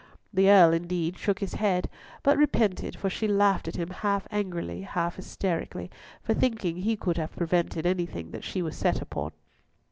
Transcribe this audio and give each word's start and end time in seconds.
The 0.33 0.49
Earl, 0.49 0.73
indeed, 0.73 1.15
shook 1.15 1.37
his 1.41 1.53
head, 1.61 1.87
but 2.23 2.35
repented, 2.35 2.95
for 2.95 3.07
she 3.07 3.27
laughed 3.27 3.67
at 3.67 3.75
him 3.75 3.91
half 3.91 4.27
angrily, 4.31 4.81
half 4.81 5.17
hysterically, 5.17 5.91
for 6.23 6.33
thinking 6.33 6.77
he 6.77 6.95
could 6.95 7.17
have 7.17 7.35
prevented 7.35 7.85
anything 7.85 8.31
that 8.31 8.43
she 8.43 8.63
was 8.63 8.75
set 8.75 8.99
upon. 8.99 9.31